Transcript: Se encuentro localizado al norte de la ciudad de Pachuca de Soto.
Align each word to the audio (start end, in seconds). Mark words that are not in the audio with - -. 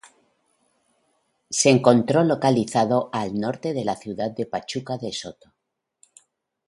Se 1.51 1.69
encuentro 1.69 2.23
localizado 2.23 3.11
al 3.13 3.39
norte 3.39 3.75
de 3.75 3.85
la 3.85 3.95
ciudad 3.95 4.31
de 4.31 4.47
Pachuca 4.47 4.97
de 4.97 5.13
Soto. 5.13 5.53